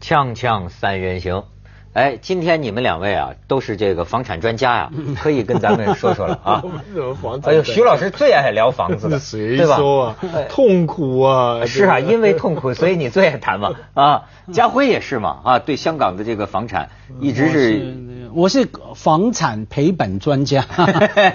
[0.00, 1.44] 锵锵三人行，
[1.92, 4.90] 哎，今天你们两位啊，都是这个房产专家呀，
[5.20, 6.60] 可以跟咱们说说了啊。
[6.64, 7.52] 我们怎么房产？
[7.52, 9.76] 哎呦，徐老师最爱聊房子的， 谁对吧？
[9.76, 10.16] 说啊？
[10.48, 11.66] 痛苦啊！
[11.66, 14.22] 是啊，因为痛苦，所以你最爱谈嘛啊。
[14.52, 16.90] 家辉也是嘛啊，对香港的这个房产
[17.20, 17.96] 一直是
[18.32, 20.64] 我是房产赔本专家，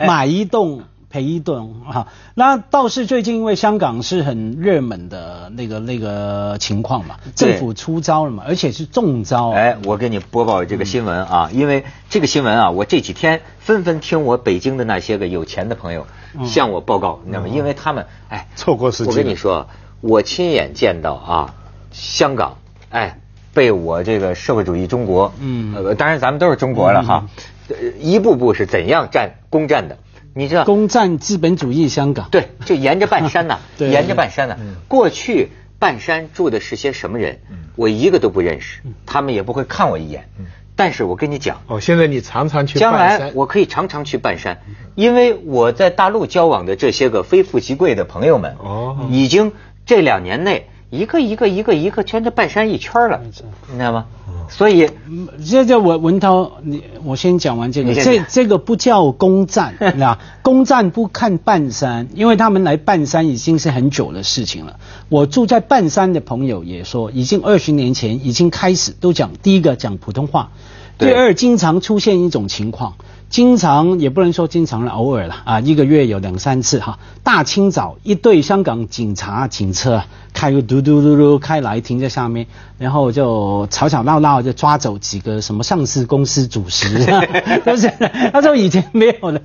[0.07, 0.83] 买一栋
[1.13, 2.07] 赔一顿啊。
[2.33, 9.51] 那倒是最近因为香港是很热门的那个那个情况嘛，政府出招了嘛，而且是重招。
[9.51, 16.07] 哎，我给你播报这个新闻啊，因为这个新闻啊，我这几天纷纷听我北京的那些个有钱的朋友
[16.43, 17.47] 向我报告，你知道吗？
[17.47, 19.67] 因为他们哎，错过时机我跟你说，
[20.01, 21.53] 我亲眼见到啊，
[21.91, 22.57] 香港
[22.89, 23.19] 哎
[23.53, 25.75] 被我这个社会主义中国，嗯。
[25.75, 27.27] 呃，当然咱们都是中国了哈，
[27.69, 29.99] 呃一步步是怎样占攻占的，
[30.33, 30.65] 你知道？
[30.65, 32.29] 攻占资本主义香港。
[32.31, 34.57] 对，就沿着半山呢， 对沿着半山呢。
[34.87, 37.39] 过去半山住的是些什么人？
[37.75, 40.29] 我一个都不认识，他们也不会看我一眼。
[40.75, 44.59] 但是我跟你讲，哦，现在你常常去将来半山我可以常常去半山，
[44.95, 49.51] 因为我在大陆交往的这些个非富即贵的朋友们，哦已经
[49.85, 53.43] 这两年内一个一个一个一个圈着半山一圈了，你知
[53.83, 54.05] 道吗？
[54.49, 64.79] 所以嗯这这文文涛，你我先讲完这个，这这个不叫攻占， 那攻占不看半山，因为他们来半山已经是很久的事情了。
[65.09, 70.51] 我住在半山的朋友也说，已经二十年前已经开始都讲，第一个讲普通话，
[70.97, 72.93] 第二经常出现一种情况。
[73.33, 76.99] 经常也不能说经常了，偶尔了啊，一个月有两三次哈。
[77.23, 80.03] 大清早，一队香港警察警车
[80.33, 82.45] 开个嘟嘟嘟嘟开来，停在下面，
[82.77, 86.85] 然后就吵吵闹闹就抓走几个什么上市公司主席，
[87.65, 87.91] 都是
[88.31, 89.41] 他说以前没有的，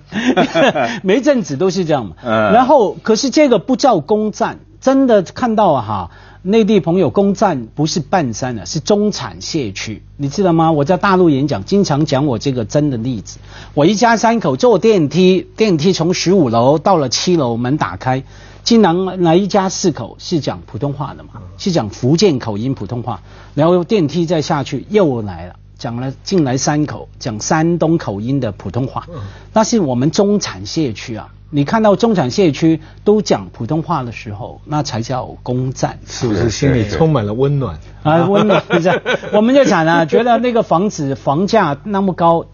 [1.02, 2.16] 每一阵子都是这样嘛。
[2.22, 4.58] 嗯然后可是这个不叫攻占，
[4.88, 6.10] 真的看到啊哈。
[6.40, 10.72] 内地朋友攻占不是半山啊，是中产社区，你知道吗？
[10.72, 13.38] 我在大陆演讲，经常讲我这个真的例子。
[13.74, 18.22] 我一家三口坐电梯，电梯从十五楼到了七楼，门打开，
[18.62, 23.20] 竟然来一家四口是讲普通话的嘛，是讲福建口音普通话，
[23.54, 25.56] 然后电梯再下去又来了。
[25.76, 29.06] 讲了进来三口讲山东口音的普通话，
[29.52, 31.28] 那是我们中产社区啊。
[31.50, 35.98] 你看到中产社区都讲普通话的时候，那才叫攻占。
[36.06, 37.78] 是不是心里充满了温暖？
[38.02, 39.00] 啊，温暖这样，
[39.32, 42.48] 我们就讲了，觉得那个房子房价那么高，这、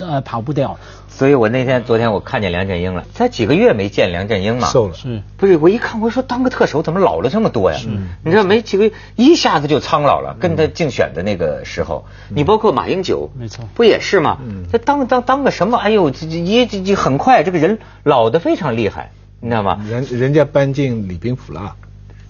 [0.00, 0.78] 呃跑不掉。
[1.08, 7.78] 所以我那天昨天我看见梁振英了，才几个月没见梁振英嘛，瘦了是不是，我一看，我说当个特首怎么老了这么多呀？
[8.24, 14.38] 你知道没几个月一下子就苍老了，跟他竞选的那个时候，你包括马英九，没错不也是吗？
[14.72, 15.76] 他当当当个什么？
[15.76, 19.10] 哎呦，这这一这这很快，这个人老的非常厉害，
[19.40, 19.84] 你知道吗？
[19.88, 21.76] 人人家搬进礼宾府了，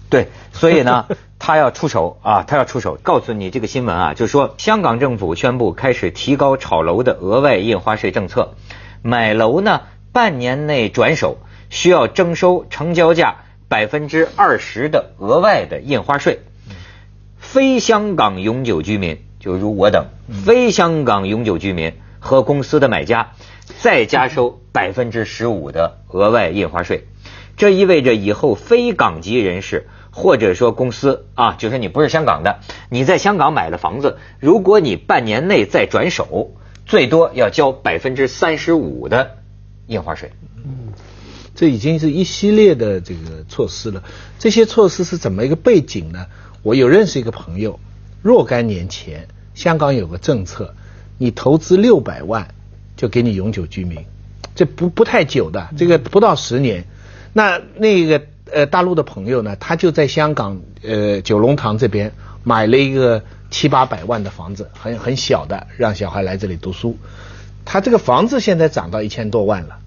[0.09, 1.05] 对，所以呢，
[1.45, 8.53] 他要出手啊，他要出手，告诉你这个新闻啊，就是说香港政府宣布开始提高炒楼的额外印花税政策，
[9.01, 9.81] 买楼呢
[10.13, 11.39] 半年内转手
[11.69, 16.39] 需要征收成交价百分之二十的额外的印花税，
[17.37, 20.05] 非香港永久居民，就如我等
[20.45, 23.33] 非香港永久居民和公司的买家，
[23.81, 27.03] 再加收百分之十五的额外印花税。
[27.57, 32.59] 这意味着以后非港籍人士或者说公司啊，就是你不是香港的，
[32.89, 36.51] 你在香港买了房子，如果你半年内再转手，
[36.85, 39.37] 最多要交百分之三十五的
[39.87, 40.31] 印花税。
[40.63, 40.93] 嗯
[41.55, 44.03] 这已经是一系列的这个措施了。
[44.39, 46.25] 这些措施是怎么一个背景呢？
[46.63, 47.79] 我有认识一个朋友，
[48.23, 50.73] 若干年前香港有个政策，
[51.19, 52.47] 你投资六百万
[52.97, 54.03] 就给你永久居民，
[54.55, 56.85] 这不不太久的，这个不到十年。
[57.33, 58.21] 那那个
[58.53, 66.97] 呃大陆的朋友呢，他就在香港呃九龙塘这边买了一个七八百万的房子，很很小的，让小孩来这里读书。
[67.65, 69.77] 他这个房子现在涨到一千多万了。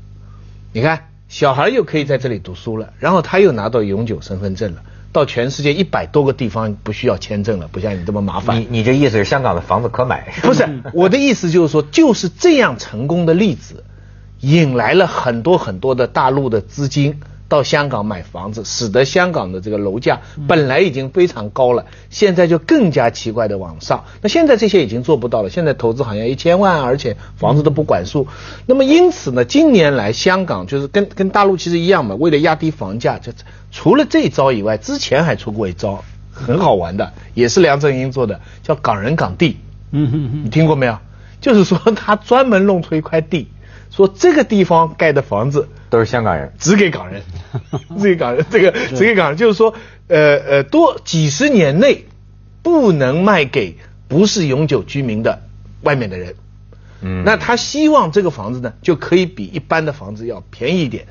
[0.72, 8.66] 你看，小孩又可以在这里读书了，然后他又拿到永久身份证了，到全世界一百多个地方不需要签证了，不像你这么麻烦你。
[8.70, 10.32] 你这意思是香港的房子可买？
[10.42, 13.84] 不是我的意思，就是说，就是这样成功的例子，
[14.40, 24.04] 引来了很多很多的大陆的资金到香港买房子，使得香港的这个楼价本来已经非常高了，现在就更加奇怪的往上。
[24.20, 28.26] 那现在这些已经做不到了，现在投资好像一千万，而且房子都不管数。
[28.66, 33.32] 那么因此呢，近年来香港就是跟跟大陆其实一样嘛，为了压低房价，就
[33.70, 36.02] 除了这一招以外，之前还出过一招，
[36.32, 39.58] 很好玩的，也是梁振英做的，叫港人港地。
[39.92, 40.98] 嗯哼哼，你听过没有？
[41.40, 43.46] 就是说他专门弄出一块地，
[43.90, 46.52] 说这个地方盖的房子都是香港人。
[46.58, 47.22] 只给港人，
[47.98, 49.74] 只给港人，这个只给港人，就是说，
[50.08, 52.04] 呃呃，多几十年内
[52.62, 53.76] 不能卖给
[54.08, 55.40] 不是永久居民的
[55.82, 56.34] 外面的人。
[57.02, 61.06] 嗯那他希望这个房子呢，就可以比一般的房子要便宜一点。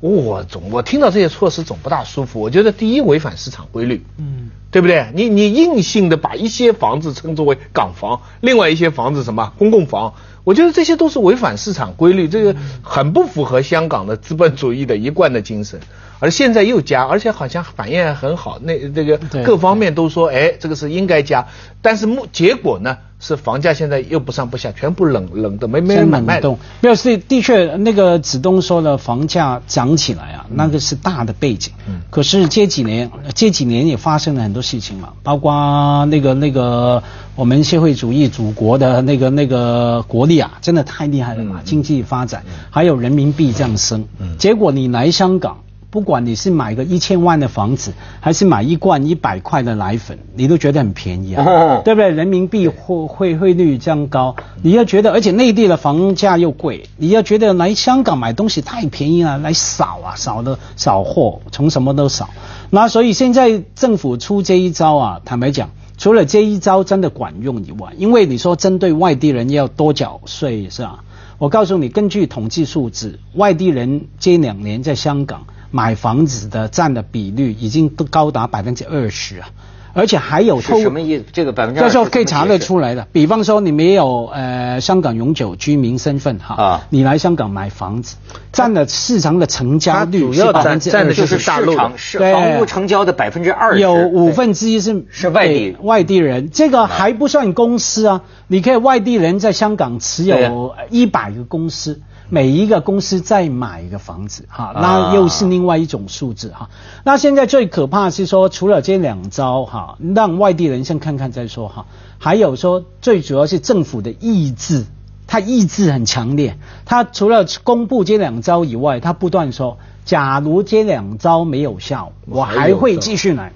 [0.00, 2.40] 我总我听到这些措施总不大舒服。
[2.40, 5.06] 我觉得第一违反市场规律，嗯，对不对？
[5.14, 10.14] 你你硬性的把一些房子称作为港房，另外一些房子什么公共房，
[10.44, 15.80] 我觉得这些都是违反市场规律，这个很不符合香港的资本主义的一贯的精神。
[16.22, 21.46] 而现在又加，而且好像反应还很好，那这个各方面都说，哎，这个是应该加，
[21.80, 26.58] 但是目结果呢是房价现在又不上不下，全部冷冷的没没人买卖的冷冻。
[26.82, 31.72] 没有是的确，那个子东说的房价涨起来啊，那个是大的背景。
[31.88, 37.02] 嗯可是这几年这几年也发生了很多事情嘛，包括那个那个
[37.34, 45.58] 我们社会主义祖国的那个那个国力啊，真的太厉害了嘛，嗯经济发展，还有人民币这样升，嗯结果你来香港。
[45.90, 51.44] 不管你是买个一千万的房子，还是买一罐一百块的奶粉，你都觉得很便宜啊。
[51.44, 52.10] 哦对不对？
[52.10, 62.30] 人民币汇汇汇率这样高，你要觉得，而且内地的房价又贵，你要觉得来香港买东西太便宜了，来扫啊，扫的扫货，从什么都扫。
[62.70, 71.02] 那所以现在政府出这一招啊，坦白讲，除了这一招真的管用以外，因为你说针对外地人要多缴税是吧？
[71.38, 79.48] 我告诉你，根据统计数字，外地人这两年在香港买房子的占的比率已经都高达百分之二十啊，
[79.92, 81.24] 而且还有偷什么意思？
[81.32, 83.06] 这个百分之这时候可以查得出来的。
[83.12, 86.86] 比方说，你没有呃香港永久居民身份哈，啊。
[86.90, 88.16] 你来香港买房子，
[88.52, 95.76] 占了市场的成交率是百分之占的就是市场房屋成交的百分之二十，有五分之一是是外地。
[95.82, 98.22] 外地人，这个还不算公司啊。
[98.48, 102.00] 你可以外地人在香港持对有一百个公司，
[102.30, 106.70] 每一个公司再买一个房子哈，啊那又是另外一种数字哈。
[107.04, 111.86] 那现在最可怕是说，除了这两招哈，让外地人先看看再说哈，
[112.18, 114.86] 还有说最主要是政府的意志。
[115.32, 123.52] 他意志很强烈，他除了公布这两招以外，他不断说，假如这两招没有效，我还会继续来，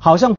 [0.00, 0.34] 好像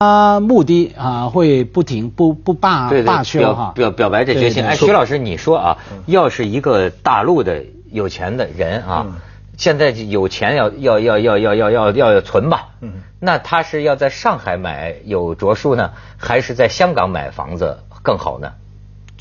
[0.00, 3.72] 啊目的啊会不停不不罢对对罢休表哈。
[3.74, 4.64] 表表白这决心。
[4.64, 7.62] 哎，徐老师，你说啊，要是一个大陆的
[7.92, 9.16] 有钱的人啊嗯，
[9.58, 12.68] 现在有钱要要要要要要要要要存吧？
[12.80, 18.52] 嗯那他是要在上海买有着数呢，还是在香港买房子更好呢？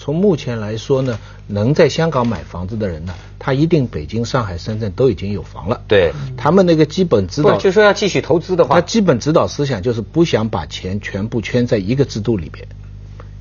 [0.01, 5.81] 从目前来说呢，能在香港买房子的人呢，他一定北京、上海、深圳都已经有房了。
[5.89, 12.65] 对，他们那个基本指导就说要继续投资的话，他基本指导思想就是不想把钱全部圈在一个制度里边。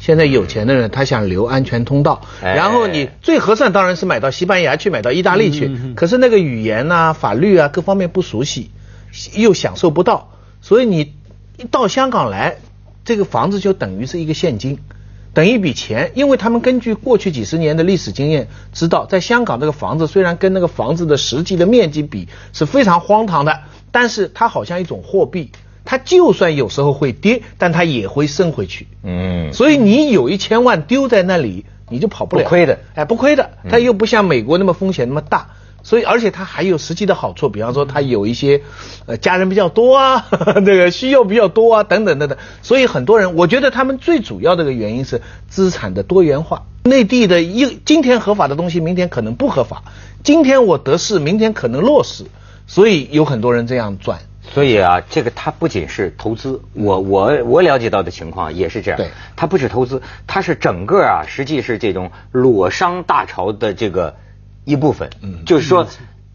[0.00, 5.70] 现在有钱的人，他想留安全通道，哎然后你最合算当然是买到西班牙去，买到意大利去。
[5.94, 8.72] 可是那个语言呐、法律啊各方面不熟悉，
[9.34, 11.14] 又享受不到，所以你
[11.56, 12.56] 一到香港来，
[13.04, 14.80] 这个房子就等于是一个现金。
[15.34, 23.60] 等于一笔钱，因为他们根据过去几十年的历史经验，知道在香港这个房子虽然跟那个房子的实际的面积比是非常荒唐的，
[23.92, 25.52] 但是它好像一种货币，
[25.84, 28.88] 它就算有时候会跌，但它也会升回去。
[29.04, 33.50] 嗯，所以你有一千万丢在那里，你就跑不了，不亏的哎，不亏的。
[33.62, 35.50] 嗯它又不像美国那么风险那么大，
[35.88, 38.60] 所以而且它还有实际的好处，比方说它有一些
[39.06, 40.26] 呃家人比较多啊，
[40.66, 42.36] 这个需要比较多啊，等等等等。
[42.60, 46.64] 所以很多人，我觉得他们最主要的一个原因是资产的多元化。
[46.84, 49.78] 内地的一今天合法的东西，明天可能不合法；
[50.22, 52.24] 今天我得势，明天可能落势，
[52.66, 54.18] 所以有很多人这样赚。
[54.52, 58.98] 所以啊，这个它不仅是投资，我我我了解到的情况也是这样。
[58.98, 64.16] 对它不是投资，它是整个啊，实际是这种裸商大潮的这个
[64.68, 65.08] 一部分。
[65.22, 65.86] 嗯就是说，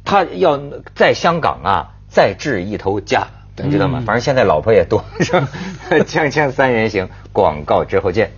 [0.04, 0.60] 他要
[0.96, 1.74] 在香港啊
[2.10, 4.00] 再置一头家，你知道吗？
[4.02, 5.48] 嗯反正现在老婆也多， 是吧？
[5.90, 8.32] 锵锵三人行，广告之后见。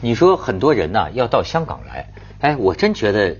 [0.00, 3.36] 你说很多人呐、要到香港来，哎，我真觉得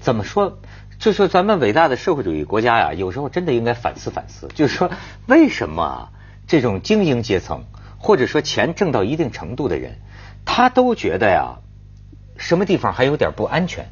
[0.00, 0.58] 怎么说？
[0.98, 4.90] 就说咱们伟大的社会主义国家呀，有时候真的应该反思反思，就是说
[5.26, 6.08] 为什么啊
[6.48, 7.64] 这种精英阶层，
[7.98, 9.98] 或者说钱挣到一定程度的人，
[10.44, 11.58] 他都觉得呀，
[12.38, 13.90] 什么地方还有点不安全，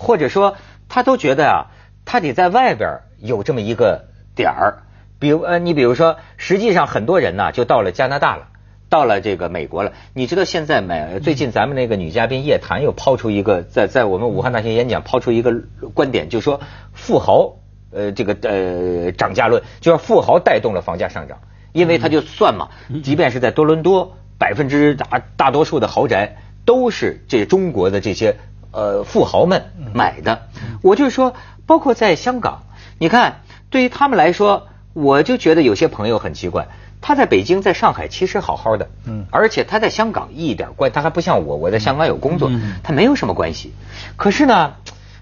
[0.00, 0.56] 或者说
[0.88, 1.66] 他都觉得啊，
[2.06, 4.78] 他得在外边有这么一个点儿，
[5.18, 8.46] 比如呃，你比如说，实际上很多人呢就到了加拿大了。
[8.88, 15.62] 到了这个美国了，你知道现在美最近咱们那个女嘉宾叶檀又抛出一个在在我们武汉大学演讲抛出一个
[15.94, 16.60] 观点，就说
[16.92, 17.58] 富豪
[17.92, 21.38] 呃这个呃涨价论，就是富豪带动了房价上涨，
[21.72, 22.70] 因为他就算嘛，
[23.04, 28.38] 即便是在多伦多，百分之大大多数的豪宅都是这中国的这些
[28.72, 30.42] 呃富豪们买的，
[30.82, 31.34] 我就说，
[31.66, 32.62] 包括在香港，
[32.98, 36.68] 你看对于他们来说，我就觉得有些朋友很奇怪。
[37.00, 42.50] 他在北京、在上海其实好好的，嗯，而且他在香港一点关，他还不像我，我在香港有工作，
[42.82, 43.72] 他没有什么关系。
[44.16, 44.74] 可是呢，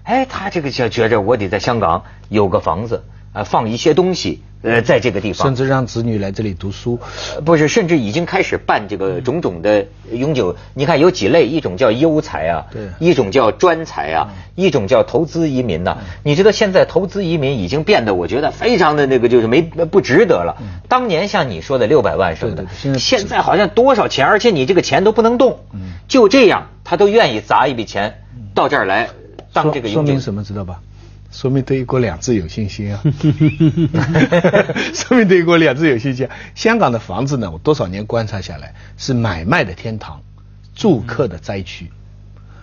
[0.03, 3.03] 哎，他这个就觉着我得在香港有个房子。
[3.31, 6.99] 呃，放一些东西，呃，在这个地方，甚至让子女来这里读书，
[7.45, 10.55] 不是，甚至已经开始办这个种种的永久。
[10.73, 15.99] 你看有几类，一种叫优才啊，对，一种叫专才啊，一种叫投资移民呐。
[16.23, 20.57] 你知道现在投资移民已经变得，我觉得非常的那个，就是没不值得了。
[20.89, 22.65] 当年像你说的六百万什么的，
[22.99, 25.59] 现在好像多少钱，而且你这个钱都不能动，
[26.09, 28.21] 就这样，他都愿意砸一笔钱
[28.53, 29.07] 到这儿来
[29.53, 30.81] 当这个说明什么，知道吧？
[31.31, 33.01] 说明对“一国两制”有信心啊！
[34.93, 36.27] 说明对“一国两制”有信心。
[36.55, 40.21] 香港的房子呢，我多少年观察下来，是买卖的天堂，
[40.75, 41.91] 住客的灾区。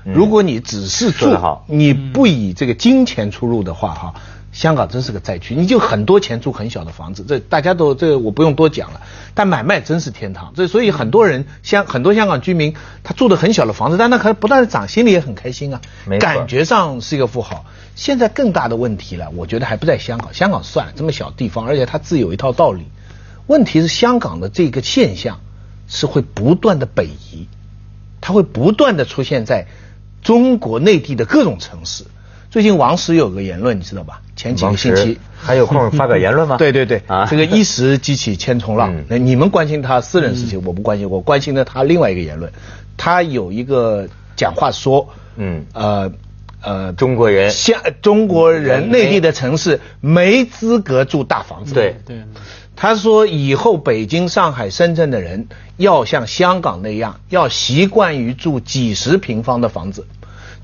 [0.04, 1.26] 如果你只是住，
[1.66, 4.14] 你不以这个金钱出入的话，哈。
[4.56, 9.02] 香港真是个灾区，你就很多钱住很小的房子，这大家都这我不用多讲了。
[9.34, 15.82] 但买卖真是天堂，这所以很多人香很多香港居民他住的很小的房子，但他可不断的涨，心里也很开心啊，
[16.18, 17.66] 感觉上是一个富豪。
[17.96, 22.86] 现在更大的问题了，我觉得还不在香港，香港算了，这么小地方，而且它自有一套道理。
[23.46, 25.40] 问题是香港的这个现象
[25.86, 27.46] 是会不断的北移，
[28.22, 29.66] 它会不断的出现在
[30.22, 32.04] 中国内地的各种城市。
[32.56, 34.22] 最近王石有个言论，你知道吧？
[34.34, 36.56] 前几个星期还有空发表言论吗？
[36.58, 39.04] 对对对，啊，这个一时激起千重浪。
[39.08, 42.50] 那你们关心他私人事情，我不关心，我关心的他另外一个言论。
[42.96, 46.10] 他有一个讲话说，嗯，呃
[46.62, 51.75] 呃，中国人像中国人内地的城市没资格住大房子。
[51.75, 52.22] 对对，
[52.75, 55.46] 他说以后北京、上海、深圳的人
[55.76, 60.06] 要像香港那样，要习惯于住几十平方的房子。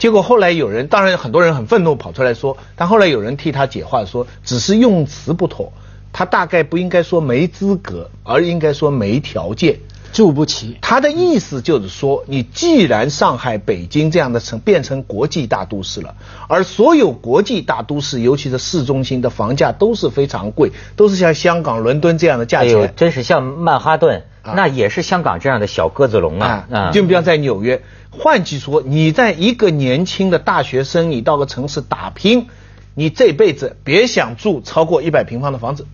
[0.02, 5.72] 结果后来有人，当然很多人很愤怒跑出来说，但后来有人替他解话说，只是用词不妥，
[6.12, 9.78] 他大概不应该说没资格，而应该说没条件
[10.12, 10.76] 住不起。
[10.80, 16.16] 他的意思就是说，你既然上海、北京这样的城变成国际大都市了，
[16.48, 27.82] 而所有国际大都市，尤其是市中心的房价都是非常贵，都是像香港、伦敦这样的价钱，真是像曼哈顿，那也是香港这样的小鸽子笼啊，就比方在纽约。
[28.10, 32.48] 换句说，你在一个年轻的大学生，你到个城市打拼，
[32.94, 35.86] 你这辈子别想住超过一百平方的房子。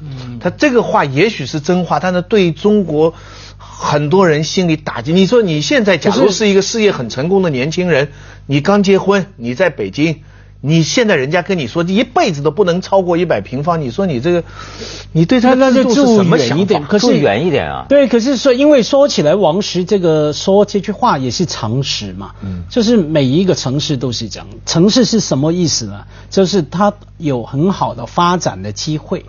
[0.00, 3.14] 嗯，他这个话也许是真话，但是对中国
[3.58, 5.12] 很多人心里打击。
[5.12, 8.08] 你说你现在假如是一个事业很成功的年轻人，
[8.46, 10.22] 你刚结婚，你在北京。
[10.62, 14.44] 你现在人家跟你说一辈子都不能超过一百平方，你说你这个，
[15.12, 17.86] 你对他那就住远一点，可是远一点啊。
[17.88, 22.32] 对，可是说，因为说起来，王石这个说这句话也是常识嘛。
[22.42, 24.46] 嗯，就是每一个城市都是这样。
[24.66, 26.04] 城市是什么意思呢？
[26.28, 29.24] 就是它有很好的发展的机会，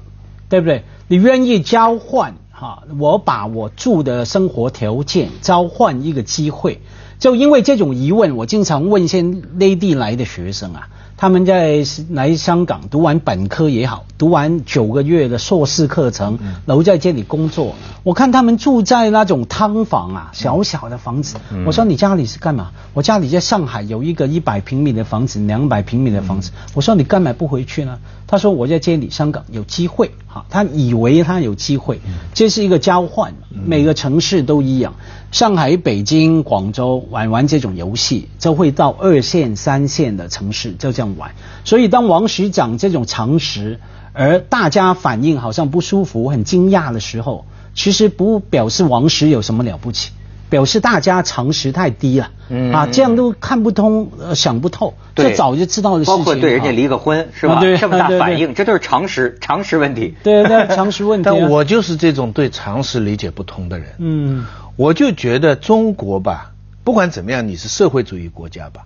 [0.50, 0.84] 对不对？
[1.08, 2.84] 你愿意交换哈？
[3.00, 6.82] 我把我住的生活条件交换一个机会，
[7.20, 10.90] 就因为这种疑问，我经常问一些内地来的学生啊。
[11.22, 17.76] 他们在来香港读完本科也好，读完九个月的硕士课程，留在这里工作。
[18.02, 21.38] 我看他们住在那种汤房啊，小小的房子。
[21.64, 22.72] 我说你家里是干嘛？
[22.96, 26.50] 我家里在上海有一个一百平米的房子，两百平米的房子。
[26.74, 28.00] 我说你干嘛不回去呢？
[28.26, 30.10] 他说我在这里香港有机会。
[30.26, 32.02] 哈，他以为他有机会，
[32.34, 33.36] 这是一个交换。
[33.64, 34.96] 每个城市都一样，
[35.32, 41.32] 上海、北京、广州玩玩这种游戏，就会到二线、三线的城市就这样玩。
[41.64, 43.80] 所以当王石讲这种常识，
[44.12, 50.12] 而大家反应好像不舒服、很惊讶的时候，其实不表示王石有什么了不起。
[50.52, 56.18] 表示大家常识太低了，嗯啊，这样都看不通、想不透，这早就知道的事情。
[56.18, 57.62] 包括对人家离个婚是吧？
[57.80, 60.14] 这么大反应，这都是常识、常识问题。
[60.22, 61.24] 对对，常识问题。
[61.32, 63.88] 但我就是这种对常识理解不通的人。
[64.00, 66.52] 嗯，我就觉得中国吧，
[66.84, 68.82] 不管怎么样，你是社会主义国家吧，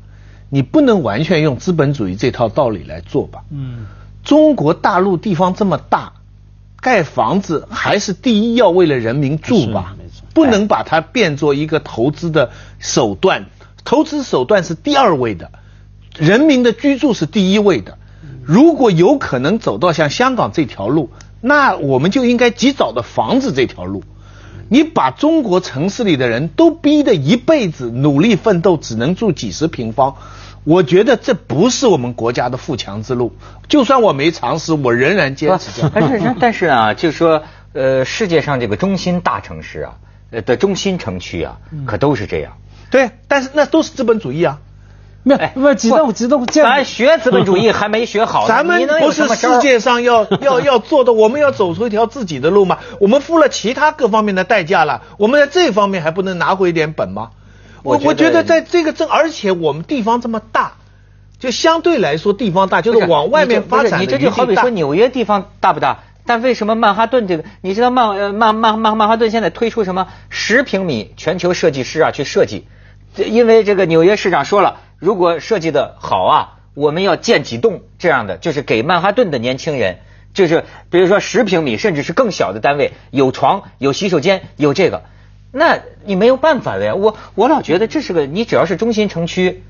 [0.51, 3.41] 你不能完全用资本主义这套道理来做吧。
[3.49, 3.87] 嗯，
[4.23, 6.13] 中国大陆地方这么大，
[6.79, 9.95] 盖房子还是第一要为了人民住吧。
[10.35, 13.45] 不能把它变作一个投资的手段，
[13.85, 15.49] 投资手段是第二位的，
[16.17, 17.97] 人民的居住是第一位的。
[18.43, 24.03] 如果有可能走到像香港这条路，那我们就应该及早的防止这条路。
[24.67, 30.15] 你把中国城市里的人都逼得一辈子努力奋斗，只能住几十平方，
[30.65, 33.33] 我觉得这不是我们国家的富强之路。
[33.69, 35.89] 就算我没尝试，我仍然坚持。
[35.95, 39.95] 但是，但是啊，就说呃，世界上这个中心大城市啊。
[40.41, 42.53] 的中心城区啊，可都是这样。
[42.89, 44.59] 对，但是那都是资本主义啊。
[45.27, 52.77] 没有哎不是子栋子栋这样咱学资本主义还没学好呢，咱们不是世界上要要要做的，我们要走出一条自己的路吗？
[52.99, 57.31] 我们付了其他各方面的代价了，我们在这方面还不能拿回一点本吗？
[57.81, 60.73] 我我觉得在这个政，而且我们地方这么大，
[61.39, 66.03] 就相对来说地方大，就是往外面发展的你这就好比说纽约地方大不大？
[66.25, 67.43] 但为什么曼哈顿这个？
[67.61, 72.67] 你知道曼呃曼曼曼曼哈顿现在推出什么十平米全球设计师啊去设计？
[73.15, 79.99] 因为这个纽约市长说了，如果设计的好啊，我们要建几栋这样的，就是给曼哈顿的年轻人，
[80.33, 85.03] 就是比如说十平米甚至是更小的单位，有床、有洗手间、有这个，
[85.51, 86.95] 那你没有办法的呀。
[86.95, 89.63] 我我老觉得这是个，你只要是中心城区，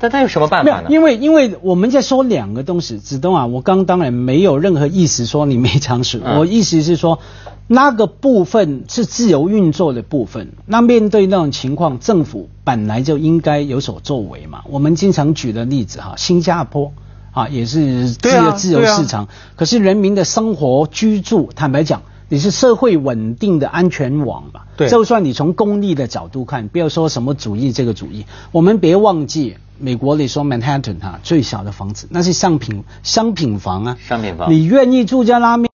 [0.00, 0.88] 但他有什么办法呢？
[0.90, 7.20] 因为因为我们在说两个东西，子东啊，我刚当然没有任何意思说你没常识，嗯我意思是说
[7.68, 10.52] 那个部分是自由运作的部分。
[10.66, 14.62] 那面对那种情况，政府本来就应该有所作为嘛。
[14.70, 16.92] 我们经常举的例子哈，新加坡。
[17.32, 24.62] 啊，也是自由自由市场，可是人民的生活居住，坦白讲，你是社会稳定的安全网嘛？
[24.76, 35.70] 对就算你从功利的角度看，不要说什么主义这个主义，我们别忘记，美国里说 Manhattan 哈、最小的房子那是商品商品房啊，商品房你愿意住在那边？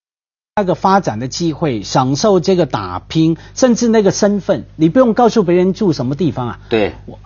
[0.54, 6.60] 那个发展的机会，享受这个打拼，甚至那个身份，你不用告诉别人住什么地方啊。
[6.70, 6.94] 对。
[7.04, 7.18] 我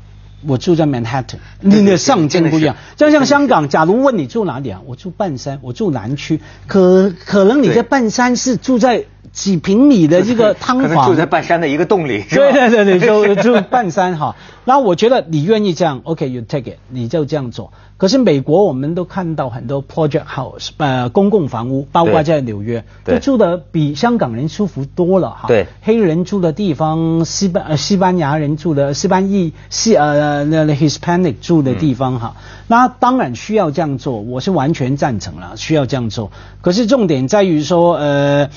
[0.46, 2.74] 我住在 Manhattan，你的上证不一样。
[2.96, 4.80] 就像香港，假如问你住哪里啊？
[4.86, 6.40] 我住半山，我住南区。
[6.66, 14.36] 可可能你在半山是住在几平米的这个 汤房，住在半山的一个洞里， 对对对对，就就半山哈。
[14.64, 17.72] 然后我觉得你愿意这样， OK，you、take it，你就这样做。
[17.96, 25.48] 可是美国我们都看到很多 project house，呃，公共房屋，包括在纽约，对都住的比香港人舒服多了哈。
[25.48, 32.36] 对黑人住的地方，西班呃西班牙人住的，西班牙西呃那那 Hispanic 住的地方哈。
[32.68, 36.30] 那当然需要这样做，我是完全赞成了，需要这样做。
[36.62, 38.50] 可是重点在于说，呃。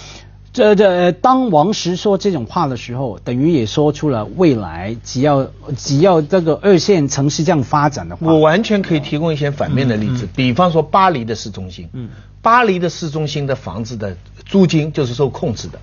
[0.53, 12.09] 这这，呃当王石说这种话的时候，等于也说出了未来只要只要这个二线城市这样发展的话，我完全可以提供一些反面的例子，比方说巴黎的市中心，嗯。
[12.43, 15.79] 巴黎的市中心的房子的租金就是受控制的。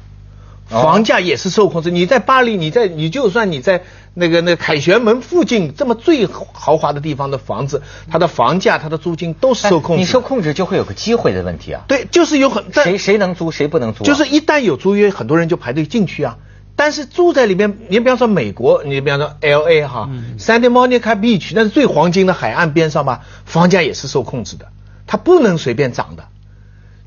[0.70, 1.90] 哦房价也是受控制。
[1.90, 3.82] 你在巴黎，你在你就算你在
[4.14, 11.82] 那个那个凯旋门附近这么最豪华的地方的房子，它的房价、它的租金都是受控制你受控制就会有个机会的问题啊。
[11.88, 14.06] 对，就是有很谁谁能租，谁不能租啊？
[14.06, 16.38] 就是一旦有租约，很多人就排队进去啊。
[16.76, 24.68] 但是住在里面，你比方说美国，你比方说 L A 哈、Santa Monica Beach，那是最黄金的海岸边上嘛，房价也是受控制的，
[25.06, 26.24] 它不能随便涨的。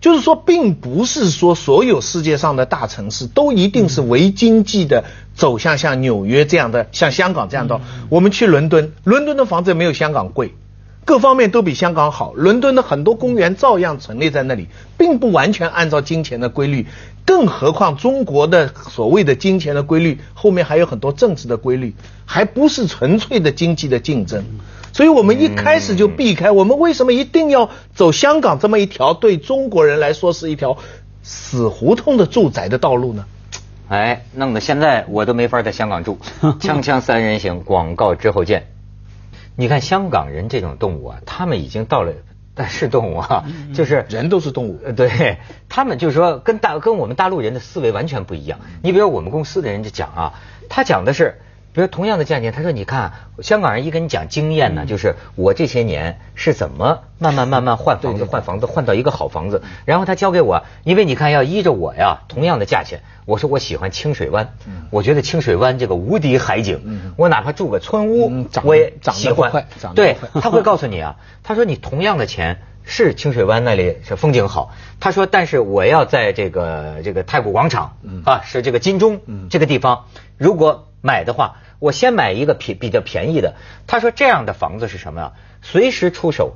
[0.04, 7.80] 就是说，并不是说所有世界上的大城市都一定是唯经济的走向像纽约这样的，像香港这样的。
[8.10, 10.56] 我们去伦敦，伦敦的房子没有香港贵，
[11.06, 12.34] 各方面都比香港好。
[12.34, 16.86] 伦敦的很多公园照样陈列在那里，并不完全按照金钱的规律。
[17.26, 24.44] 更何况中国的所谓的金钱的规律，后面还有很多政治的规律，还不是纯粹的经济的竞争。
[24.94, 26.52] 所以我们一开始就避开。
[26.52, 30.78] 我们为什么一定要走香港这么一条对中国人来说是一条
[31.24, 33.26] 死胡同的住宅的道路呢？
[33.90, 36.20] 哎，弄得现在我都没法在香港住。
[36.62, 38.68] 锵锵三人行，广告之后见。
[39.56, 42.14] 你看香港人这种动物啊，他们已经到了，
[42.54, 44.80] 但是动物啊，就是人都是动物。
[44.86, 45.38] 呃，对
[45.70, 48.60] 他们就是说跟大跟我们大陆人的思维完全不一样。
[48.84, 50.34] 你比如我们公司的人就讲啊，
[50.70, 51.40] 他讲的是。
[51.74, 59.64] 比如同样的价钱，他说：“你看，香港人一跟你讲经验呢，就是我这些年是怎么慢慢慢慢换房子、换房子，换到一个好房子。
[59.86, 64.54] 然后他教给我，因为你看要依着我呀，同样的价钱，我说我喜欢清水湾，
[64.92, 66.80] 我觉得清水湾这个无敌海景，
[67.18, 69.52] 我哪怕住个村屋我也喜欢。
[69.96, 80.04] 对，他会告诉你啊， 他说你同样的钱。”是清水湾那里是风景好，他说，但是我要在这个这个太古广场啊，是这个金钟这个地方，
[80.38, 83.56] 如果买的话，我先买一个便比较便宜的。
[83.88, 85.32] 他说这样的房子是什么呀？
[85.62, 86.54] 随时出手，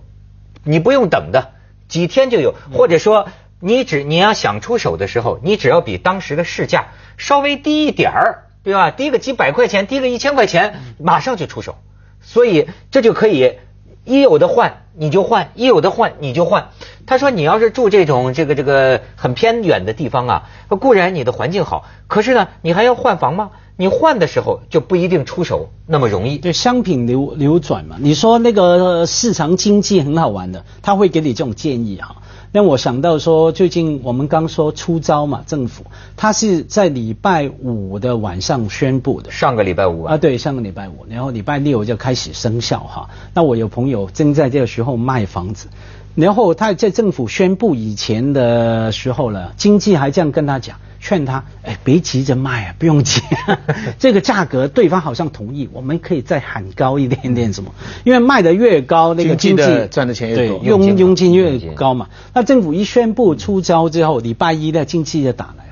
[0.64, 1.52] 你不用等的，
[1.90, 3.28] 几天就有，或者说
[3.60, 8.90] 你只你要想出手的时候，你只要比当时的市价稍微低一点儿，对吧？
[8.90, 11.76] 低个几百块钱，低个一千块钱，马上就出手，
[12.22, 13.60] 所以这就可以。
[14.06, 16.70] 一有的换你就换，一有的换你就换。
[17.06, 23.52] 他说你要是住这种这个这个很偏远的地方啊，固然你的环境好，可是呢你还要换房吗？
[23.78, 26.38] 你换的时候就不一定出手那么容易。
[26.38, 32.18] 对，商品流流转嘛，你说那个市场经济很好玩的，他会给你这种建议哈。
[32.54, 35.86] 让我想到说，最近我们刚说出招嘛，政府
[36.16, 43.10] 他是在礼拜五的晚上宣布的，上个礼拜五啊，对，上个礼拜五，然后礼拜六就开始生效哈。
[43.34, 45.68] 那我有朋友正在这个时候卖房子，
[46.18, 50.78] 然后他在政府宣布以前的时候了，经济还这样跟他讲。
[51.00, 53.22] 劝他，哎，别急着卖啊，不用急，
[54.00, 57.72] 这个价格对方好像同意，我们可以再喊高一点点什么？
[58.04, 62.10] 因为卖的越高，那个经济赚的钱越多，佣佣金越高嘛。
[62.34, 65.67] 那政府一宣布出招之后，礼拜一的经济就打来。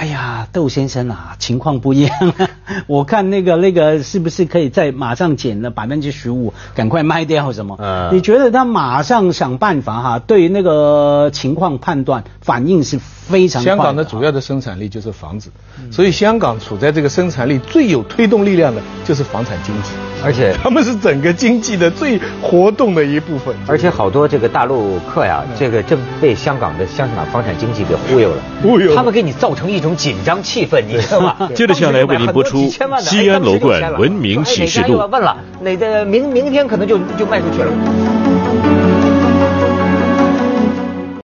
[0.00, 2.32] 哎呀，窦先生啊，情况不一样。
[2.88, 7.76] 我看那个那个是不是可以再马上减了百分之十五，赶快卖掉什么？
[7.78, 10.18] 嗯，你觉得他马上想办法哈？
[10.18, 13.62] 对那个情况判断反应是非常。
[13.62, 15.50] 香港的主要的生产力就是房子，
[15.92, 19.90] 所以香港处在这个生产力最有推动力量的就是房产经济，
[20.24, 23.54] 而且 他们是整个经济的最活动的一部分。
[23.66, 29.90] 而且好多这个大陆客呀，这个正被香港的香港房产经济给忽悠了，忽悠，他们给你造成一种。
[30.00, 31.50] 紧张气氛，你知道吗？
[31.54, 32.58] 接着下来为您播出
[33.02, 34.94] 《西安楼冠文明启示录》。
[35.08, 38.19] 问了，哪个明明天可能就就卖出去了。